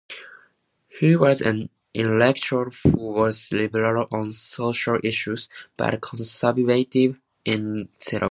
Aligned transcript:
He 0.89 1.15
was 1.15 1.41
an 1.41 1.69
intellectual 1.93 2.71
who 2.83 3.11
was 3.13 3.51
liberal 3.51 4.07
on 4.11 4.31
social 4.31 4.97
issues, 5.03 5.47
but 5.77 6.01
conservative 6.01 7.21
in 7.45 7.87
theology. 7.97 8.19